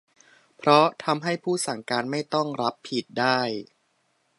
[0.57, 3.39] เพราะทำให้ผู้สั่งการไม่ต้องรับผิด ได้